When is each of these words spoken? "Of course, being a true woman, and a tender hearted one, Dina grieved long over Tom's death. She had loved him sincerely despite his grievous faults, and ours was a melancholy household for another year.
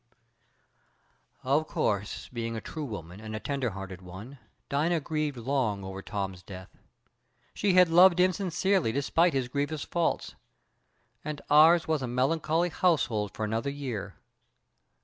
"Of 1.43 1.67
course, 1.67 2.27
being 2.33 2.55
a 2.55 2.59
true 2.59 2.85
woman, 2.85 3.19
and 3.19 3.35
a 3.35 3.39
tender 3.39 3.69
hearted 3.69 4.01
one, 4.01 4.39
Dina 4.67 4.99
grieved 4.99 5.37
long 5.37 5.83
over 5.83 6.01
Tom's 6.01 6.41
death. 6.41 6.75
She 7.53 7.73
had 7.75 7.87
loved 7.87 8.19
him 8.19 8.33
sincerely 8.33 8.91
despite 8.91 9.33
his 9.33 9.47
grievous 9.47 9.83
faults, 9.83 10.33
and 11.23 11.39
ours 11.51 11.87
was 11.87 12.01
a 12.01 12.07
melancholy 12.07 12.69
household 12.69 13.35
for 13.35 13.45
another 13.45 13.69
year. 13.69 14.15